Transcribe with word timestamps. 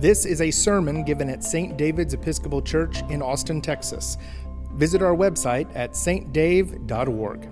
This 0.00 0.26
is 0.26 0.40
a 0.40 0.52
sermon 0.52 1.02
given 1.02 1.28
at 1.28 1.42
St. 1.42 1.76
David's 1.76 2.14
Episcopal 2.14 2.62
Church 2.62 3.02
in 3.10 3.20
Austin, 3.20 3.60
Texas. 3.60 4.16
Visit 4.74 5.02
our 5.02 5.16
website 5.16 5.68
at 5.74 5.90
stdave.org. 5.90 7.48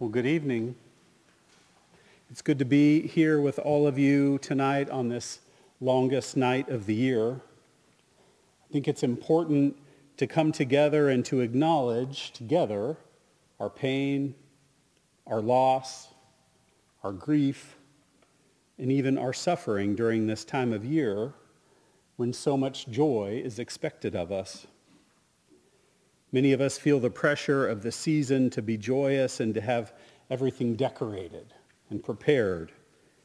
Well, 0.00 0.10
good 0.10 0.26
evening. 0.26 0.74
It's 2.28 2.42
good 2.42 2.58
to 2.58 2.64
be 2.64 3.06
here 3.06 3.40
with 3.40 3.60
all 3.60 3.86
of 3.86 4.00
you 4.00 4.38
tonight 4.38 4.90
on 4.90 5.08
this 5.08 5.38
longest 5.80 6.36
night 6.36 6.68
of 6.68 6.86
the 6.86 6.94
year. 6.94 7.34
I 7.34 8.72
think 8.72 8.88
it's 8.88 9.04
important 9.04 9.76
to 10.16 10.26
come 10.26 10.50
together 10.50 11.08
and 11.08 11.24
to 11.26 11.40
acknowledge 11.40 12.32
together 12.32 12.96
our 13.60 13.70
pain, 13.70 14.34
our 15.24 15.40
loss, 15.40 16.08
our 17.02 17.12
grief, 17.12 17.76
and 18.78 18.92
even 18.92 19.18
our 19.18 19.32
suffering 19.32 19.94
during 19.94 20.26
this 20.26 20.44
time 20.44 20.72
of 20.72 20.84
year 20.84 21.32
when 22.16 22.32
so 22.32 22.56
much 22.56 22.88
joy 22.88 23.40
is 23.44 23.58
expected 23.58 24.16
of 24.16 24.32
us. 24.32 24.66
Many 26.32 26.52
of 26.52 26.60
us 26.60 26.78
feel 26.78 27.00
the 27.00 27.10
pressure 27.10 27.66
of 27.66 27.82
the 27.82 27.92
season 27.92 28.50
to 28.50 28.60
be 28.60 28.76
joyous 28.76 29.40
and 29.40 29.54
to 29.54 29.60
have 29.60 29.92
everything 30.28 30.74
decorated 30.74 31.54
and 31.90 32.02
prepared 32.02 32.72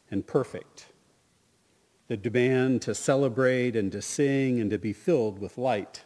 and 0.09 0.25
perfect. 0.25 0.87
The 2.07 2.17
demand 2.17 2.81
to 2.83 2.95
celebrate 2.95 3.75
and 3.75 3.91
to 3.91 4.01
sing 4.01 4.59
and 4.59 4.69
to 4.71 4.77
be 4.77 4.93
filled 4.93 5.39
with 5.39 5.57
light. 5.57 6.03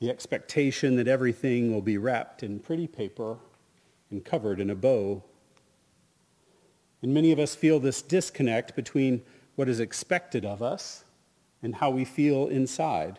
The 0.00 0.10
expectation 0.10 0.96
that 0.96 1.08
everything 1.08 1.72
will 1.72 1.82
be 1.82 1.98
wrapped 1.98 2.42
in 2.42 2.58
pretty 2.58 2.86
paper 2.86 3.38
and 4.10 4.24
covered 4.24 4.60
in 4.60 4.70
a 4.70 4.74
bow 4.74 5.22
and 7.02 7.14
many 7.14 7.32
of 7.32 7.38
us 7.38 7.54
feel 7.54 7.80
this 7.80 8.02
disconnect 8.02 8.76
between 8.76 9.22
what 9.56 9.68
is 9.68 9.80
expected 9.80 10.44
of 10.44 10.62
us 10.62 11.04
and 11.62 11.74
how 11.74 11.90
we 11.90 12.04
feel 12.04 12.48
inside. 12.48 13.18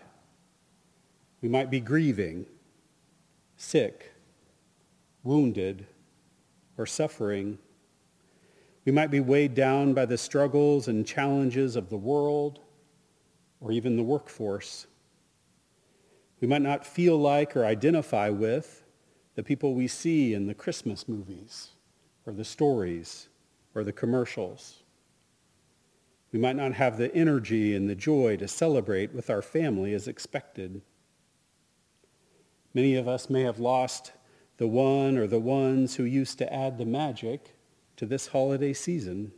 We 1.42 1.50
might 1.50 1.72
be 1.72 1.80
grieving, 1.80 2.46
sick, 3.58 4.12
wounded, 5.24 5.88
or 6.78 6.86
suffering. 6.86 7.58
We 8.86 8.92
might 8.92 9.12
be 9.12 9.20
weighed 9.20 9.56
down 9.56 9.94
by 9.94 10.06
the 10.06 10.18
struggles 10.18 10.88
and 10.88 11.06
challenges 11.06 11.76
of 11.76 11.90
the 11.90 11.98
world 11.98 12.60
or 13.60 13.72
even 13.72 13.96
the 13.96 14.04
workforce. 14.04 14.88
We 16.40 16.48
might 16.48 16.62
not 16.62 16.86
feel 16.86 17.18
like 17.18 17.56
or 17.56 17.66
identify 17.66 18.30
with 18.30 18.84
the 19.36 19.44
people 19.44 19.74
we 19.74 19.88
see 19.88 20.34
in 20.34 20.48
the 20.48 20.56
Christmas 20.56 21.08
movies 21.08 21.70
or 22.26 22.34
the 22.34 22.46
stories 22.46 23.28
or 23.74 23.84
the 23.84 23.92
commercials. 23.94 24.84
We 26.32 26.40
might 26.40 26.56
not 26.56 26.74
have 26.74 26.98
the 26.98 27.14
energy 27.14 27.76
and 27.76 27.90
the 27.90 27.96
joy 27.96 28.38
to 28.38 28.48
celebrate 28.48 29.14
with 29.14 29.30
our 29.30 29.42
family 29.42 29.94
as 29.94 30.08
expected. 30.08 30.82
Many 32.74 32.96
of 32.96 33.08
us 33.08 33.30
may 33.30 33.42
have 33.42 33.60
lost 33.60 34.14
the 34.58 34.68
one 34.68 35.18
or 35.18 35.28
the 35.28 35.40
ones 35.40 35.96
who 35.96 36.04
used 36.04 36.38
to 36.38 36.54
add 36.54 36.78
the 36.78 36.86
magic 36.86 37.56
to 37.98 38.06
this 38.06 38.28
holiday 38.28 38.74
season. 38.74 39.32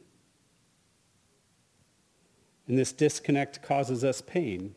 And 2.68 2.78
this 2.78 2.92
disconnect 2.92 3.62
causes 3.62 4.04
us 4.04 4.22
pain, 4.22 4.76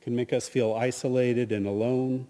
can 0.00 0.16
make 0.16 0.32
us 0.32 0.48
feel 0.48 0.72
isolated 0.74 1.52
and 1.52 1.66
alone. 1.66 2.26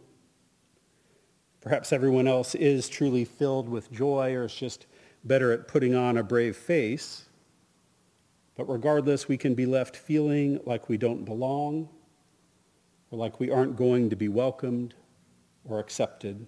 Perhaps 1.60 1.92
everyone 1.92 2.26
else 2.26 2.54
is 2.56 2.88
truly 2.88 3.24
filled 3.24 3.68
with 3.68 3.92
joy 3.92 4.34
or 4.34 4.44
is 4.44 4.54
just 4.54 4.86
better 5.24 5.52
at 5.52 5.68
putting 5.68 5.94
on 5.94 6.16
a 6.16 6.22
brave 6.22 6.56
face. 6.56 7.26
But 8.56 8.68
regardless, 8.68 9.28
we 9.28 9.36
can 9.36 9.54
be 9.54 9.66
left 9.66 9.96
feeling 9.96 10.60
like 10.64 10.88
we 10.88 10.96
don't 10.96 11.24
belong 11.24 11.88
or 13.10 13.18
like 13.18 13.40
we 13.40 13.50
aren't 13.50 13.76
going 13.76 14.10
to 14.10 14.16
be 14.16 14.28
welcomed 14.28 14.94
or 15.64 15.78
accepted. 15.78 16.46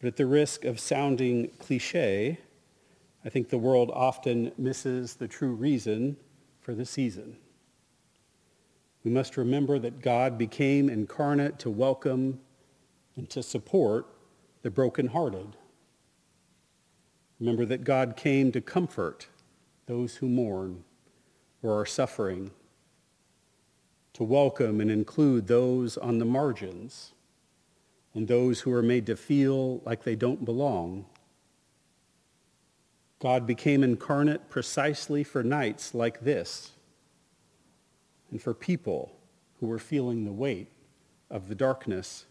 But 0.00 0.08
at 0.08 0.16
the 0.16 0.26
risk 0.26 0.64
of 0.64 0.80
sounding 0.80 1.48
cliche, 1.58 2.38
I 3.24 3.28
think 3.28 3.48
the 3.48 3.58
world 3.58 3.90
often 3.94 4.50
misses 4.58 5.14
the 5.14 5.28
true 5.28 5.52
reason 5.52 6.16
for 6.60 6.74
the 6.74 6.84
season. 6.84 7.36
We 9.04 9.10
must 9.10 9.36
remember 9.36 9.78
that 9.78 10.00
God 10.00 10.38
became 10.38 10.88
incarnate 10.88 11.58
to 11.60 11.70
welcome 11.70 12.40
and 13.16 13.28
to 13.30 13.42
support 13.42 14.06
the 14.62 14.70
brokenhearted. 14.70 15.56
Remember 17.42 17.64
that 17.64 17.82
God 17.82 18.14
came 18.16 18.52
to 18.52 18.60
comfort 18.60 19.26
those 19.86 20.14
who 20.14 20.28
mourn 20.28 20.84
or 21.60 21.80
are 21.80 21.84
suffering, 21.84 22.52
to 24.12 24.22
welcome 24.22 24.80
and 24.80 24.88
include 24.88 25.48
those 25.48 25.96
on 25.98 26.18
the 26.18 26.24
margins 26.24 27.14
and 28.14 28.28
those 28.28 28.60
who 28.60 28.72
are 28.72 28.80
made 28.80 29.06
to 29.06 29.16
feel 29.16 29.80
like 29.84 30.04
they 30.04 30.14
don't 30.14 30.44
belong. 30.44 31.04
God 33.18 33.44
became 33.44 33.82
incarnate 33.82 34.48
precisely 34.48 35.24
for 35.24 35.42
nights 35.42 35.94
like 35.96 36.20
this 36.20 36.70
and 38.30 38.40
for 38.40 38.54
people 38.54 39.16
who 39.58 39.66
were 39.66 39.80
feeling 39.80 40.24
the 40.24 40.32
weight 40.32 40.68
of 41.28 41.48
the 41.48 41.56
darkness. 41.56 42.24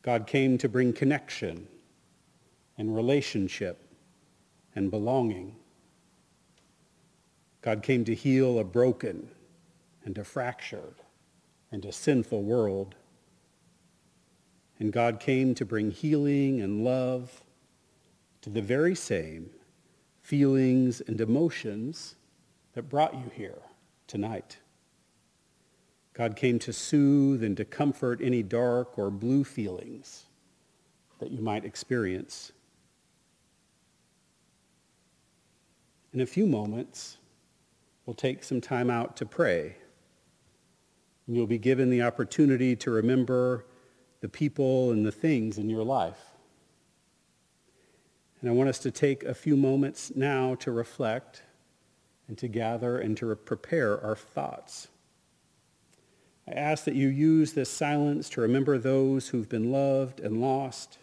God 0.00 0.26
came 0.26 0.56
to 0.56 0.66
bring 0.66 0.94
connection 0.94 1.68
and 2.78 2.94
relationship 2.94 3.82
and 4.74 4.90
belonging. 4.90 5.56
God 7.62 7.82
came 7.82 8.04
to 8.04 8.14
heal 8.14 8.58
a 8.58 8.64
broken 8.64 9.28
and 10.04 10.16
a 10.18 10.24
fractured 10.24 10.94
and 11.72 11.84
a 11.84 11.92
sinful 11.92 12.42
world. 12.42 12.94
And 14.78 14.92
God 14.92 15.20
came 15.20 15.54
to 15.54 15.64
bring 15.64 15.90
healing 15.90 16.60
and 16.60 16.84
love 16.84 17.42
to 18.42 18.50
the 18.50 18.62
very 18.62 18.94
same 18.94 19.50
feelings 20.20 21.00
and 21.00 21.20
emotions 21.20 22.16
that 22.74 22.88
brought 22.88 23.14
you 23.14 23.30
here 23.34 23.58
tonight. 24.06 24.58
God 26.12 26.36
came 26.36 26.58
to 26.60 26.72
soothe 26.72 27.42
and 27.42 27.56
to 27.56 27.64
comfort 27.64 28.20
any 28.22 28.42
dark 28.42 28.98
or 28.98 29.10
blue 29.10 29.44
feelings 29.44 30.24
that 31.18 31.30
you 31.30 31.40
might 31.42 31.64
experience. 31.64 32.52
In 36.16 36.22
a 36.22 36.26
few 36.26 36.46
moments, 36.46 37.18
we'll 38.06 38.14
take 38.14 38.42
some 38.42 38.62
time 38.62 38.88
out 38.88 39.18
to 39.18 39.26
pray. 39.26 39.76
And 41.26 41.36
you'll 41.36 41.46
be 41.46 41.58
given 41.58 41.90
the 41.90 42.00
opportunity 42.00 42.74
to 42.76 42.90
remember 42.90 43.66
the 44.22 44.28
people 44.30 44.92
and 44.92 45.04
the 45.04 45.12
things 45.12 45.58
in 45.58 45.68
your 45.68 45.84
life. 45.84 46.30
And 48.40 48.48
I 48.48 48.54
want 48.54 48.70
us 48.70 48.78
to 48.78 48.90
take 48.90 49.24
a 49.24 49.34
few 49.34 49.58
moments 49.58 50.10
now 50.16 50.54
to 50.54 50.70
reflect 50.70 51.42
and 52.28 52.38
to 52.38 52.48
gather 52.48 52.96
and 52.96 53.14
to 53.18 53.36
prepare 53.36 54.02
our 54.02 54.16
thoughts. 54.16 54.88
I 56.48 56.52
ask 56.52 56.84
that 56.84 56.94
you 56.94 57.08
use 57.08 57.52
this 57.52 57.68
silence 57.68 58.30
to 58.30 58.40
remember 58.40 58.78
those 58.78 59.28
who've 59.28 59.50
been 59.50 59.70
loved 59.70 60.20
and 60.20 60.40
lost 60.40 60.96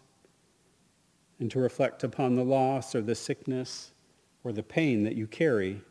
and 1.39 1.51
to 1.51 1.59
reflect 1.59 2.03
upon 2.03 2.33
the 2.33 2.43
loss 2.43 2.95
or 2.95 3.01
the 3.01 3.13
sickness 3.13 3.92
or 4.43 4.51
the 4.51 4.63
pain 4.63 5.03
that 5.03 5.15
you 5.15 5.27
carry. 5.27 5.81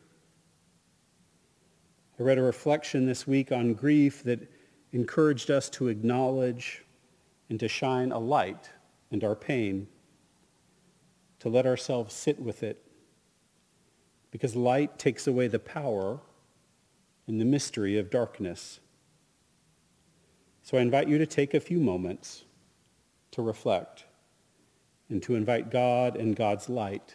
I 2.18 2.22
read 2.22 2.38
a 2.38 2.42
reflection 2.42 3.06
this 3.06 3.26
week 3.26 3.50
on 3.50 3.74
grief 3.74 4.22
that 4.24 4.50
encouraged 4.92 5.50
us 5.50 5.70
to 5.70 5.88
acknowledge 5.88 6.84
and 7.48 7.58
to 7.60 7.68
shine 7.68 8.12
a 8.12 8.18
light 8.18 8.70
in 9.10 9.24
our 9.24 9.34
pain, 9.34 9.88
to 11.38 11.48
let 11.48 11.66
ourselves 11.66 12.14
sit 12.14 12.38
with 12.40 12.62
it, 12.62 12.84
because 14.30 14.54
light 14.54 14.98
takes 14.98 15.26
away 15.26 15.48
the 15.48 15.58
power 15.58 16.20
and 17.26 17.40
the 17.40 17.44
mystery 17.44 17.98
of 17.98 18.10
darkness. 18.10 18.80
So 20.62 20.78
I 20.78 20.80
invite 20.80 21.08
you 21.08 21.18
to 21.18 21.26
take 21.26 21.54
a 21.54 21.60
few 21.60 21.80
moments 21.80 22.44
to 23.32 23.42
reflect 23.42 24.04
and 25.08 25.22
to 25.22 25.34
invite 25.34 25.70
God 25.70 26.16
and 26.16 26.36
God's 26.36 26.68
light 26.68 27.14